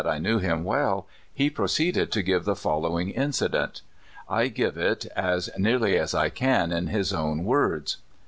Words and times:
ing 0.03 0.07
him 0.07 0.13
I 0.13 0.17
knew 0.17 0.39
him 0.39 0.63
well, 0.63 1.07
he 1.31 1.51
proceeded 1.51 2.11
to 2.11 2.23
give 2.23 2.43
the 2.43 2.55
following 2.55 3.11
incident. 3.11 3.83
I 4.27 4.47
give 4.47 4.75
it 4.75 5.05
as 5.15 5.51
nearly 5.59 5.95
as 5.95 6.15
I 6.15 6.29
can 6.31 6.71
in 6.71 6.87
his 6.87 7.13
own 7.13 7.43
words. 7.43 7.97